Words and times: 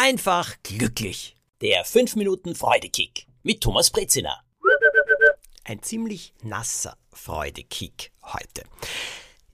einfach 0.00 0.56
glücklich. 0.62 1.36
Der 1.60 1.84
5 1.84 2.16
Minuten 2.16 2.54
Freudekick 2.54 3.26
mit 3.42 3.60
Thomas 3.60 3.90
Brezina. 3.90 4.42
Ein 5.64 5.82
ziemlich 5.82 6.32
nasser 6.42 6.96
Freudekick 7.12 8.10
heute. 8.22 8.62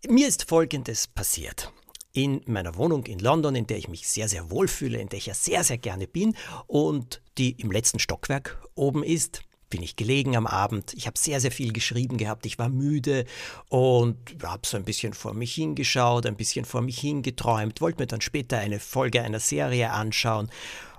Mir 0.06 0.28
ist 0.28 0.48
Folgendes 0.48 1.08
passiert. 1.08 1.72
In 2.12 2.42
meiner 2.46 2.76
Wohnung 2.76 3.06
in 3.06 3.18
London, 3.18 3.56
in 3.56 3.66
der 3.66 3.78
ich 3.78 3.88
mich 3.88 4.06
sehr, 4.06 4.28
sehr 4.28 4.48
wohl 4.48 4.68
fühle, 4.68 4.98
in 4.98 5.08
der 5.08 5.18
ich 5.18 5.26
ja 5.26 5.34
sehr, 5.34 5.64
sehr 5.64 5.78
gerne 5.78 6.06
bin 6.06 6.36
und 6.68 7.22
die 7.38 7.60
im 7.60 7.72
letzten 7.72 7.98
Stockwerk 7.98 8.62
oben 8.76 9.02
ist, 9.02 9.42
bin 9.70 9.82
ich 9.82 9.96
gelegen 9.96 10.36
am 10.36 10.46
Abend. 10.46 10.94
Ich 10.94 11.06
habe 11.06 11.18
sehr, 11.18 11.40
sehr 11.40 11.50
viel 11.50 11.72
geschrieben 11.72 12.16
gehabt. 12.16 12.46
Ich 12.46 12.58
war 12.58 12.68
müde 12.68 13.24
und 13.68 14.16
habe 14.42 14.66
so 14.66 14.76
ein 14.76 14.84
bisschen 14.84 15.12
vor 15.12 15.34
mich 15.34 15.54
hingeschaut, 15.54 16.26
ein 16.26 16.36
bisschen 16.36 16.64
vor 16.64 16.82
mich 16.82 16.98
hingeträumt, 16.98 17.80
wollte 17.80 18.00
mir 18.00 18.06
dann 18.06 18.20
später 18.20 18.58
eine 18.58 18.80
Folge 18.80 19.22
einer 19.22 19.40
Serie 19.40 19.90
anschauen. 19.90 20.50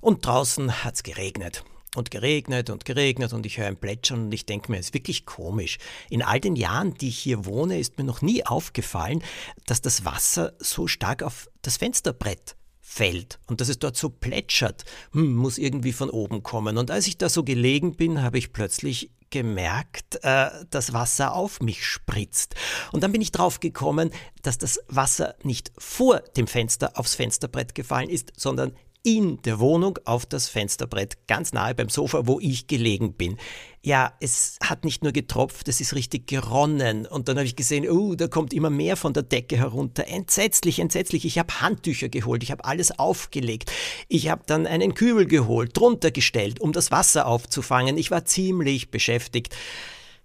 Und 0.01 0.25
draußen 0.25 0.83
hat 0.83 0.95
es 0.95 1.03
geregnet. 1.03 1.63
Und 1.95 2.11
geregnet 2.11 2.69
und 2.69 2.85
geregnet 2.85 3.33
und 3.33 3.45
ich 3.45 3.57
höre 3.57 3.67
ein 3.67 3.77
Plätschern 3.77 4.25
und 4.25 4.33
ich 4.33 4.45
denke 4.45 4.71
mir, 4.71 4.77
es 4.77 4.87
ist 4.87 4.93
wirklich 4.93 5.25
komisch. 5.25 5.77
In 6.09 6.21
all 6.21 6.39
den 6.39 6.55
Jahren, 6.55 6.93
die 6.93 7.07
ich 7.07 7.17
hier 7.17 7.45
wohne, 7.45 7.79
ist 7.79 7.97
mir 7.97 8.03
noch 8.03 8.21
nie 8.21 8.45
aufgefallen, 8.45 9.23
dass 9.65 9.81
das 9.81 10.05
Wasser 10.05 10.53
so 10.59 10.87
stark 10.87 11.23
auf 11.23 11.49
das 11.61 11.77
Fensterbrett 11.77 12.55
fällt 12.89 13.37
und 13.47 13.59
dass 13.59 13.67
es 13.67 13.79
dort 13.79 13.97
so 13.97 14.09
plätschert, 14.09 14.85
hm, 15.11 15.35
muss 15.35 15.57
irgendwie 15.57 15.91
von 15.91 16.09
oben 16.09 16.41
kommen. 16.41 16.77
Und 16.77 16.89
als 16.89 17.05
ich 17.05 17.17
da 17.17 17.27
so 17.27 17.43
gelegen 17.43 17.97
bin, 17.97 18.21
habe 18.21 18.37
ich 18.37 18.53
plötzlich 18.53 19.11
gemerkt, 19.29 20.23
äh, 20.23 20.49
dass 20.69 20.93
Wasser 20.93 21.33
auf 21.33 21.59
mich 21.59 21.85
spritzt. 21.85 22.55
Und 22.93 23.03
dann 23.03 23.11
bin 23.11 23.19
ich 23.19 23.33
drauf 23.33 23.59
gekommen, 23.59 24.11
dass 24.41 24.57
das 24.57 24.79
Wasser 24.87 25.35
nicht 25.43 25.73
vor 25.77 26.21
dem 26.37 26.47
Fenster 26.47 26.97
aufs 26.97 27.15
Fensterbrett 27.15 27.75
gefallen 27.75 28.09
ist, 28.09 28.31
sondern 28.37 28.71
in 29.07 29.41
der 29.43 29.61
Wohnung 29.61 29.97
auf 30.03 30.25
das 30.25 30.49
Fensterbrett, 30.49 31.27
ganz 31.27 31.53
nahe 31.53 31.73
beim 31.73 31.87
Sofa, 31.87 32.27
wo 32.27 32.41
ich 32.41 32.67
gelegen 32.67 33.13
bin. 33.13 33.37
Ja, 33.81 34.11
es 34.19 34.57
hat 34.61 34.83
nicht 34.83 35.01
nur 35.01 35.13
getropft, 35.13 35.69
es 35.69 35.79
ist 35.79 35.95
richtig 35.95 36.27
geronnen. 36.27 37.05
Und 37.05 37.29
dann 37.29 37.37
habe 37.37 37.45
ich 37.45 37.55
gesehen, 37.55 37.89
oh, 37.89 38.15
da 38.15 38.27
kommt 38.27 38.53
immer 38.53 38.69
mehr 38.69 38.97
von 38.97 39.13
der 39.13 39.23
Decke 39.23 39.55
herunter. 39.55 40.05
Entsetzlich, 40.09 40.79
entsetzlich. 40.79 41.23
Ich 41.23 41.39
habe 41.39 41.61
Handtücher 41.61 42.09
geholt, 42.09 42.43
ich 42.43 42.51
habe 42.51 42.65
alles 42.65 42.99
aufgelegt. 42.99 43.71
Ich 44.09 44.27
habe 44.27 44.43
dann 44.45 44.67
einen 44.67 44.93
Kübel 44.93 45.25
geholt, 45.25 45.77
drunter 45.77 46.11
gestellt, 46.11 46.59
um 46.59 46.73
das 46.73 46.91
Wasser 46.91 47.27
aufzufangen. 47.27 47.97
Ich 47.97 48.11
war 48.11 48.25
ziemlich 48.25 48.91
beschäftigt. 48.91 49.55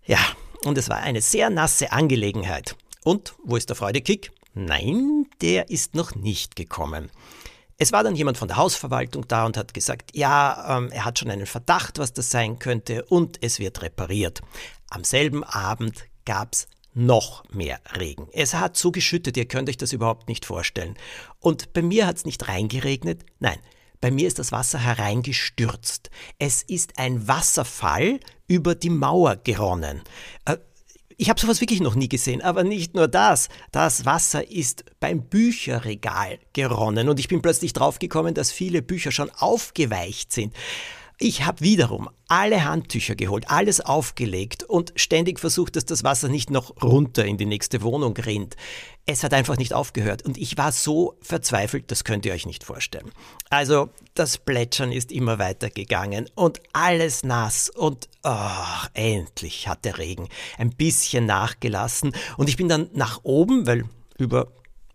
Ja, 0.07 0.19
und 0.65 0.77
es 0.77 0.89
war 0.89 0.97
eine 0.97 1.23
sehr 1.23 1.51
nasse 1.51 1.93
Angelegenheit. 1.93 2.75
Und 3.05 3.37
wo 3.45 3.55
ist 3.55 3.69
der 3.69 3.77
Freudekick? 3.77 4.33
Nein, 4.55 5.27
der 5.41 5.71
ist 5.71 5.95
noch 5.95 6.17
nicht 6.17 6.57
gekommen. 6.57 7.11
Es 7.79 7.93
war 7.93 8.05
dann 8.05 8.17
jemand 8.17 8.39
von 8.39 8.49
der 8.49 8.57
Hausverwaltung 8.57 9.27
da 9.29 9.47
und 9.47 9.57
hat 9.57 9.75
gesagt, 9.75 10.11
ja, 10.15 10.79
ähm, 10.79 10.91
er 10.91 11.05
hat 11.05 11.19
schon 11.19 11.31
einen 11.31 11.47
Verdacht, 11.47 11.99
was 11.99 12.13
das 12.13 12.31
sein 12.31 12.59
könnte 12.59 13.05
und 13.05 13.43
es 13.43 13.59
wird 13.59 13.83
repariert. 13.83 14.41
Am 14.91 15.05
selben 15.05 15.43
Abend 15.45 16.05
gab 16.25 16.53
es 16.53 16.67
noch 16.95 17.45
mehr 17.51 17.81
Regen. 17.99 18.29
Es 18.33 18.55
hat 18.55 18.77
so 18.77 18.93
geschüttet, 18.93 19.37
ihr 19.37 19.47
könnt 19.47 19.69
euch 19.69 19.79
das 19.79 19.93
überhaupt 19.93 20.29
nicht 20.29 20.45
vorstellen. 20.45 20.97
Und 21.41 21.73
bei 21.73 21.83
mir 21.83 22.07
hat 22.07 22.17
es 22.17 22.25
nicht 22.25 22.49
reingeregnet, 22.49 23.25
nein, 23.41 23.59
bei 24.03 24.11
mir 24.11 24.27
ist 24.27 24.41
das 24.41 24.51
Wasser 24.51 24.81
hereingestürzt. 24.81 26.11
Es 26.39 26.63
ist 26.63 26.99
ein 26.99 27.29
Wasserfall 27.29 28.19
über 28.49 28.75
die 28.75 28.91
Mauer 28.91 29.37
geronnen. 29.37 30.03
Ich 31.17 31.29
habe 31.29 31.41
sowas 31.41 31.61
wirklich 31.61 31.81
noch 31.81 31.95
nie 31.95 32.09
gesehen, 32.09 32.43
aber 32.43 32.65
nicht 32.65 32.95
nur 32.95 33.09
das. 33.09 33.49
Das 33.71 34.05
Wasser 34.05 34.51
ist 34.51 34.85
beim 35.01 35.23
Bücherregal 35.23 36.39
geronnen 36.53 37.09
und 37.09 37.21
ich 37.21 37.29
bin 37.29 37.43
plötzlich 37.43 37.73
draufgekommen, 37.73 38.35
dass 38.35 38.53
viele 38.53 38.83
Bücher 38.83 39.13
schon 39.13 39.31
aufgeweicht 39.31 40.33
sind. 40.33 40.55
Ich 41.25 41.45
habe 41.45 41.61
wiederum 41.61 42.11
alle 42.27 42.65
Handtücher 42.65 43.15
geholt, 43.15 43.49
alles 43.49 43.81
aufgelegt 43.81 44.65
und 44.65 44.93
ständig 44.97 45.39
versucht, 45.39 45.77
dass 45.77 45.85
das 45.85 46.03
Wasser 46.03 46.29
nicht 46.29 46.51
noch 46.51 46.83
runter 46.83 47.25
in 47.25 47.37
die 47.37 47.47
nächste 47.47 47.83
Wohnung 47.83 48.17
rinnt. 48.17 48.57
Es 49.07 49.23
hat 49.23 49.33
einfach 49.33 49.57
nicht 49.57 49.73
aufgehört 49.73 50.23
und 50.23 50.37
ich 50.37 50.59
war 50.59 50.73
so 50.73 51.17
verzweifelt, 51.21 51.93
das 51.93 52.03
könnt 52.03 52.27
ihr 52.27 52.33
euch 52.33 52.45
nicht 52.45 52.65
vorstellen. 52.65 53.13
Also 53.51 53.89
das 54.15 54.37
Plätschern 54.37 54.91
ist 54.91 55.13
immer 55.13 55.39
weiter 55.39 55.71
gegangen 55.71 56.29
und 56.35 56.59
alles 56.73 57.23
nass 57.23 57.71
und 57.71 58.09
oh, 58.25 58.89
endlich 58.93 59.69
hat 59.69 59.85
der 59.85 59.99
Regen 59.99 60.29
ein 60.59 60.71
bisschen 60.71 61.25
nachgelassen 61.25 62.17
und 62.37 62.49
ich 62.49 62.57
bin 62.57 62.69
dann 62.69 62.91
nach 62.95 63.21
oben, 63.23 63.69
weil 63.69 63.85
über 64.19 64.49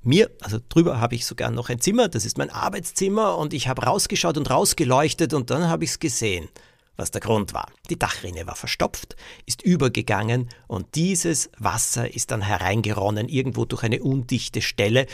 mir, 0.07 0.31
also 0.41 0.59
drüber 0.69 0.99
habe 0.99 1.15
ich 1.15 1.25
sogar 1.25 1.51
noch 1.51 1.69
ein 1.69 1.79
Zimmer, 1.79 2.07
das 2.07 2.25
ist 2.25 2.37
mein 2.37 2.49
Arbeitszimmer 2.49 3.37
und 3.37 3.53
ich 3.53 3.67
habe 3.67 3.83
rausgeschaut 3.85 4.37
und 4.37 4.49
rausgeleuchtet 4.49 5.33
und 5.33 5.49
dann 5.49 5.69
habe 5.69 5.83
ich 5.83 5.91
es 5.91 5.99
gesehen, 5.99 6.49
was 6.95 7.11
der 7.11 7.21
Grund 7.21 7.53
war. 7.53 7.69
Die 7.89 7.99
Dachrinne 7.99 8.47
war 8.47 8.55
verstopft, 8.55 9.15
ist 9.45 9.61
übergegangen 9.61 10.49
und 10.67 10.95
dieses 10.95 11.49
Wasser 11.57 12.13
ist 12.13 12.31
dann 12.31 12.41
hereingeronnen 12.41 13.29
irgendwo 13.29 13.65
durch 13.65 13.83
eine 13.83 14.01
undichte 14.01 14.61
Stelle. 14.61 15.05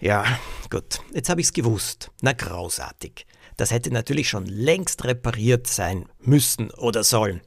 Ja, 0.00 0.24
gut, 0.70 1.00
jetzt 1.12 1.28
habe 1.28 1.40
ich 1.40 1.48
es 1.48 1.52
gewusst. 1.52 2.10
Na 2.22 2.32
großartig. 2.32 3.26
Das 3.56 3.70
hätte 3.70 3.92
natürlich 3.92 4.30
schon 4.30 4.46
längst 4.46 5.04
repariert 5.04 5.66
sein 5.66 6.06
müssen 6.20 6.70
oder 6.70 7.04
sollen. 7.04 7.42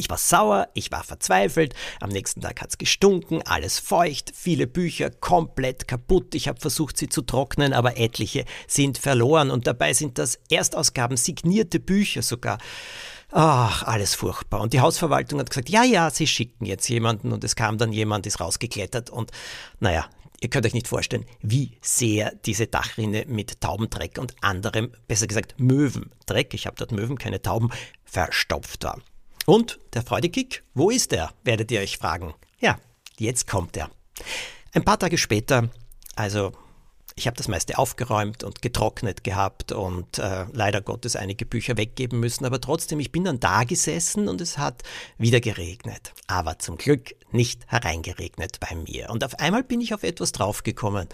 Ich 0.00 0.08
war 0.08 0.16
sauer, 0.16 0.68
ich 0.72 0.90
war 0.90 1.04
verzweifelt, 1.04 1.74
am 2.00 2.08
nächsten 2.08 2.40
Tag 2.40 2.62
hat's 2.62 2.78
gestunken, 2.78 3.42
alles 3.44 3.78
feucht, 3.78 4.32
viele 4.34 4.66
Bücher 4.66 5.10
komplett 5.10 5.86
kaputt. 5.86 6.34
Ich 6.34 6.48
habe 6.48 6.58
versucht, 6.58 6.96
sie 6.96 7.10
zu 7.10 7.20
trocknen, 7.20 7.74
aber 7.74 7.98
etliche 7.98 8.46
sind 8.66 8.96
verloren 8.96 9.50
und 9.50 9.66
dabei 9.66 9.92
sind 9.92 10.16
das 10.16 10.38
Erstausgaben, 10.50 11.18
signierte 11.18 11.80
Bücher 11.80 12.22
sogar. 12.22 12.56
Ach, 13.30 13.82
alles 13.82 14.14
furchtbar. 14.14 14.62
Und 14.62 14.72
die 14.72 14.80
Hausverwaltung 14.80 15.38
hat 15.38 15.50
gesagt, 15.50 15.68
ja, 15.68 15.84
ja, 15.84 16.08
sie 16.08 16.26
schicken 16.26 16.64
jetzt 16.64 16.88
jemanden 16.88 17.30
und 17.30 17.44
es 17.44 17.54
kam 17.54 17.76
dann 17.76 17.92
jemand, 17.92 18.26
ist 18.26 18.40
rausgeklettert 18.40 19.10
und 19.10 19.30
naja, 19.80 20.08
Ihr 20.42 20.48
könnt 20.48 20.64
euch 20.64 20.72
nicht 20.72 20.88
vorstellen, 20.88 21.26
wie 21.42 21.76
sehr 21.82 22.34
diese 22.46 22.66
Dachrinne 22.66 23.26
mit 23.28 23.60
Taubendreck 23.60 24.16
und 24.16 24.34
anderem, 24.40 24.90
besser 25.06 25.26
gesagt 25.26 25.56
Möwendreck, 25.58 26.54
ich 26.54 26.66
habe 26.66 26.76
dort 26.78 26.92
Möwen, 26.92 27.18
keine 27.18 27.42
Tauben, 27.42 27.68
verstopft 28.04 28.84
war. 28.84 29.02
Und 29.46 29.80
der 29.94 30.02
Freudekick, 30.02 30.62
wo 30.74 30.90
ist 30.90 31.12
er, 31.12 31.32
werdet 31.44 31.70
ihr 31.70 31.80
euch 31.80 31.98
fragen. 31.98 32.34
Ja, 32.60 32.78
jetzt 33.18 33.46
kommt 33.46 33.76
er. 33.76 33.90
Ein 34.72 34.84
paar 34.84 34.98
Tage 34.98 35.18
später, 35.18 35.70
also 36.14 36.52
ich 37.16 37.26
habe 37.26 37.36
das 37.36 37.48
meiste 37.48 37.76
aufgeräumt 37.78 38.44
und 38.44 38.62
getrocknet 38.62 39.24
gehabt 39.24 39.72
und 39.72 40.18
äh, 40.18 40.46
leider 40.52 40.80
Gottes 40.80 41.16
einige 41.16 41.44
Bücher 41.44 41.76
weggeben 41.76 42.18
müssen, 42.20 42.44
aber 42.44 42.60
trotzdem, 42.60 43.00
ich 43.00 43.12
bin 43.12 43.24
dann 43.24 43.40
da 43.40 43.64
gesessen 43.64 44.28
und 44.28 44.40
es 44.40 44.58
hat 44.58 44.82
wieder 45.18 45.40
geregnet. 45.40 46.12
Aber 46.28 46.58
zum 46.58 46.78
Glück 46.78 47.14
nicht 47.30 47.66
hereingeregnet 47.66 48.58
bei 48.60 48.74
mir. 48.74 49.10
Und 49.10 49.24
auf 49.24 49.38
einmal 49.38 49.62
bin 49.62 49.80
ich 49.80 49.92
auf 49.92 50.02
etwas 50.02 50.32
draufgekommen. 50.32 51.08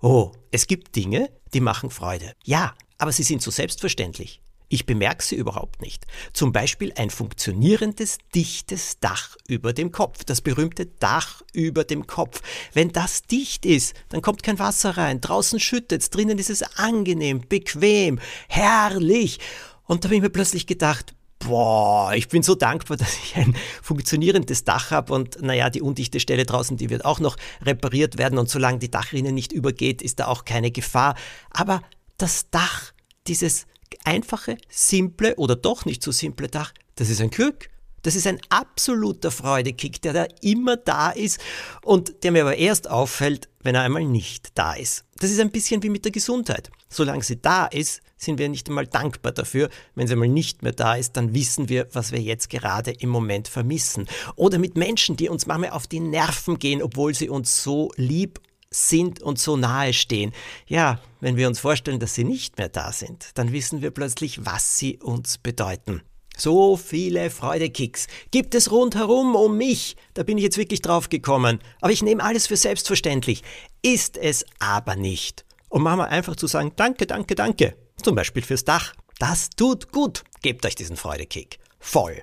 Oh, 0.00 0.32
es 0.50 0.66
gibt 0.66 0.96
Dinge, 0.96 1.30
die 1.54 1.60
machen 1.60 1.90
Freude. 1.90 2.32
Ja, 2.44 2.74
aber 2.98 3.12
sie 3.12 3.22
sind 3.22 3.42
so 3.42 3.50
selbstverständlich. 3.50 4.40
Ich 4.68 4.84
bemerke 4.84 5.22
sie 5.22 5.36
überhaupt 5.36 5.80
nicht. 5.80 6.06
Zum 6.32 6.52
Beispiel 6.52 6.92
ein 6.96 7.10
funktionierendes, 7.10 8.18
dichtes 8.34 8.98
Dach 8.98 9.36
über 9.46 9.72
dem 9.72 9.92
Kopf. 9.92 10.24
Das 10.24 10.40
berühmte 10.40 10.86
Dach 10.86 11.42
über 11.52 11.84
dem 11.84 12.06
Kopf. 12.06 12.42
Wenn 12.72 12.90
das 12.90 13.22
dicht 13.22 13.64
ist, 13.64 13.94
dann 14.08 14.22
kommt 14.22 14.42
kein 14.42 14.58
Wasser 14.58 14.96
rein. 14.96 15.20
Draußen 15.20 15.60
schüttet 15.60 16.02
es, 16.02 16.10
drinnen 16.10 16.38
ist 16.38 16.50
es 16.50 16.62
angenehm, 16.76 17.42
bequem, 17.48 18.18
herrlich. 18.48 19.38
Und 19.84 20.02
da 20.02 20.08
habe 20.08 20.16
ich 20.16 20.22
mir 20.22 20.30
plötzlich 20.30 20.66
gedacht, 20.66 21.14
boah, 21.38 22.12
ich 22.14 22.28
bin 22.28 22.42
so 22.42 22.56
dankbar, 22.56 22.96
dass 22.96 23.16
ich 23.16 23.36
ein 23.36 23.56
funktionierendes 23.82 24.64
Dach 24.64 24.90
habe 24.90 25.12
und 25.12 25.40
naja, 25.42 25.70
die 25.70 25.82
undichte 25.82 26.18
Stelle 26.18 26.44
draußen, 26.44 26.76
die 26.76 26.90
wird 26.90 27.04
auch 27.04 27.20
noch 27.20 27.36
repariert 27.62 28.18
werden 28.18 28.38
und 28.38 28.48
solange 28.48 28.78
die 28.78 28.90
Dachrinne 28.90 29.30
nicht 29.30 29.52
übergeht, 29.52 30.02
ist 30.02 30.18
da 30.18 30.26
auch 30.26 30.44
keine 30.44 30.72
Gefahr. 30.72 31.14
Aber 31.50 31.82
das 32.18 32.50
Dach, 32.50 32.92
dieses 33.26 33.66
einfache, 34.04 34.58
simple 34.68 35.36
oder 35.36 35.56
doch 35.56 35.84
nicht 35.84 36.02
so 36.02 36.12
simple 36.12 36.48
Dach, 36.48 36.72
das 36.96 37.10
ist 37.10 37.20
ein 37.20 37.30
Glück. 37.30 37.68
Das 38.02 38.14
ist 38.14 38.28
ein 38.28 38.38
absoluter 38.50 39.32
Freudekick, 39.32 40.00
der 40.00 40.12
da 40.12 40.26
immer 40.40 40.76
da 40.76 41.10
ist 41.10 41.40
und 41.82 42.22
der 42.22 42.30
mir 42.30 42.42
aber 42.42 42.56
erst 42.56 42.88
auffällt, 42.88 43.48
wenn 43.64 43.74
er 43.74 43.82
einmal 43.82 44.04
nicht 44.04 44.50
da 44.54 44.74
ist. 44.74 45.04
Das 45.18 45.32
ist 45.32 45.40
ein 45.40 45.50
bisschen 45.50 45.82
wie 45.82 45.90
mit 45.90 46.04
der 46.04 46.12
Gesundheit. 46.12 46.70
Solange 46.88 47.24
sie 47.24 47.42
da 47.42 47.66
ist, 47.66 48.02
sind 48.16 48.38
wir 48.38 48.48
nicht 48.48 48.68
einmal 48.68 48.86
dankbar 48.86 49.32
dafür. 49.32 49.70
Wenn 49.96 50.06
sie 50.06 50.12
einmal 50.12 50.28
nicht 50.28 50.62
mehr 50.62 50.72
da 50.72 50.94
ist, 50.94 51.16
dann 51.16 51.34
wissen 51.34 51.68
wir, 51.68 51.88
was 51.92 52.12
wir 52.12 52.20
jetzt 52.20 52.48
gerade 52.48 52.92
im 52.92 53.08
Moment 53.08 53.48
vermissen. 53.48 54.06
Oder 54.36 54.58
mit 54.58 54.76
Menschen, 54.76 55.16
die 55.16 55.28
uns 55.28 55.46
manchmal 55.46 55.70
auf 55.70 55.88
die 55.88 55.98
Nerven 56.00 56.60
gehen, 56.60 56.82
obwohl 56.82 57.12
sie 57.12 57.28
uns 57.28 57.64
so 57.64 57.90
lieb 57.96 58.40
sind 58.76 59.22
und 59.22 59.38
so 59.38 59.56
nahe 59.56 59.92
stehen. 59.92 60.32
Ja, 60.66 61.00
wenn 61.20 61.36
wir 61.36 61.48
uns 61.48 61.58
vorstellen, 61.58 61.98
dass 61.98 62.14
sie 62.14 62.24
nicht 62.24 62.58
mehr 62.58 62.68
da 62.68 62.92
sind, 62.92 63.30
dann 63.34 63.52
wissen 63.52 63.82
wir 63.82 63.90
plötzlich, 63.90 64.44
was 64.44 64.78
sie 64.78 64.98
uns 64.98 65.38
bedeuten. 65.38 66.02
So 66.36 66.76
viele 66.76 67.30
Freudekicks 67.30 68.08
gibt 68.30 68.54
es 68.54 68.70
rundherum 68.70 69.34
um 69.34 69.56
mich. 69.56 69.96
Da 70.12 70.22
bin 70.22 70.36
ich 70.36 70.44
jetzt 70.44 70.58
wirklich 70.58 70.82
drauf 70.82 71.08
gekommen. 71.08 71.60
Aber 71.80 71.92
ich 71.92 72.02
nehme 72.02 72.22
alles 72.22 72.46
für 72.46 72.58
selbstverständlich. 72.58 73.42
Ist 73.80 74.18
es 74.18 74.44
aber 74.58 74.96
nicht. 74.96 75.46
Und 75.70 75.82
Mama 75.82 76.04
einfach 76.04 76.36
zu 76.36 76.46
sagen, 76.46 76.72
danke, 76.76 77.06
danke, 77.06 77.34
danke. 77.34 77.74
Zum 78.02 78.14
Beispiel 78.14 78.42
fürs 78.42 78.64
Dach. 78.64 78.92
Das 79.18 79.48
tut 79.48 79.92
gut. 79.92 80.24
Gebt 80.42 80.66
euch 80.66 80.74
diesen 80.74 80.96
Freudekick. 80.96 81.58
Voll. 81.80 82.20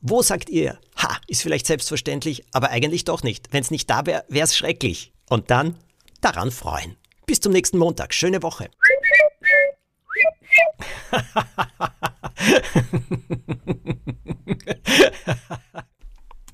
Wo 0.00 0.22
sagt 0.22 0.48
ihr, 0.48 0.78
ha, 0.96 1.18
ist 1.26 1.42
vielleicht 1.42 1.66
selbstverständlich, 1.66 2.44
aber 2.52 2.70
eigentlich 2.70 3.04
doch 3.04 3.24
nicht. 3.24 3.48
Wenn 3.52 3.62
es 3.62 3.72
nicht 3.72 3.90
da 3.90 4.06
wäre, 4.06 4.24
wäre 4.28 4.44
es 4.44 4.56
schrecklich 4.56 5.12
und 5.30 5.50
dann 5.50 5.76
daran 6.20 6.50
freuen. 6.50 6.98
Bis 7.24 7.40
zum 7.40 7.52
nächsten 7.52 7.78
Montag. 7.78 8.12
Schöne 8.12 8.42
Woche. 8.42 8.68